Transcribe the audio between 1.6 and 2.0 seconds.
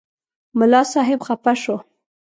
شو.